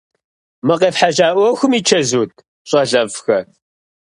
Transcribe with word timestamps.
Мы 0.65 0.75
къефхьэжьа 0.79 1.27
ӏуэхум 1.35 1.71
и 1.79 1.81
чэзут, 1.87 2.31
щӏалэфӏхэ? 2.69 3.39